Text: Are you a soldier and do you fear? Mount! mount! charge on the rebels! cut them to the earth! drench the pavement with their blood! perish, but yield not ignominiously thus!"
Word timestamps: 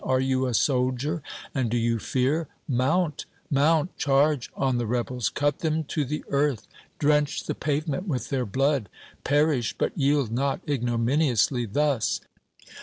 Are 0.03 0.19
you 0.19 0.47
a 0.47 0.55
soldier 0.55 1.21
and 1.53 1.69
do 1.69 1.77
you 1.77 1.99
fear? 1.99 2.47
Mount! 2.67 3.27
mount! 3.51 3.95
charge 3.99 4.49
on 4.55 4.79
the 4.79 4.87
rebels! 4.87 5.29
cut 5.29 5.59
them 5.59 5.83
to 5.89 6.03
the 6.03 6.25
earth! 6.29 6.67
drench 6.97 7.43
the 7.43 7.53
pavement 7.53 8.07
with 8.07 8.29
their 8.29 8.47
blood! 8.47 8.89
perish, 9.23 9.75
but 9.77 9.95
yield 9.95 10.31
not 10.31 10.59
ignominiously 10.67 11.67
thus!" 11.67 12.19